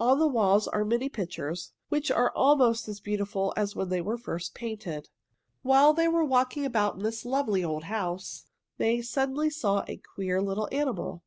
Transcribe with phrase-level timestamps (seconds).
[0.00, 4.16] On the walls are many pictures, which are almost as beautiful as when they were
[4.16, 5.10] first painted.
[5.60, 8.46] While they were walking about in this lovely old house,
[8.78, 11.22] May suddenly saw a queer little animal.